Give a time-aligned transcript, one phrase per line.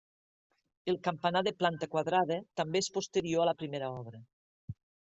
[0.93, 4.27] El campanar de planta quadrada també és posterior a la primera obra.